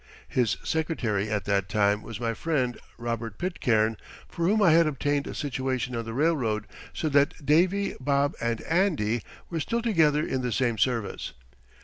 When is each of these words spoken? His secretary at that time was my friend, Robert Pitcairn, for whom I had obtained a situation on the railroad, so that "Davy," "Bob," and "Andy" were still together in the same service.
His 0.27 0.57
secretary 0.63 1.29
at 1.29 1.45
that 1.45 1.69
time 1.69 2.01
was 2.01 2.19
my 2.19 2.33
friend, 2.33 2.75
Robert 2.97 3.37
Pitcairn, 3.37 3.97
for 4.27 4.47
whom 4.47 4.59
I 4.59 4.71
had 4.71 4.87
obtained 4.87 5.27
a 5.27 5.35
situation 5.35 5.95
on 5.95 6.05
the 6.05 6.13
railroad, 6.15 6.65
so 6.91 7.07
that 7.09 7.45
"Davy," 7.45 7.93
"Bob," 7.99 8.33
and 8.41 8.61
"Andy" 8.61 9.21
were 9.51 9.59
still 9.59 9.83
together 9.83 10.25
in 10.25 10.41
the 10.41 10.51
same 10.51 10.79
service. 10.79 11.33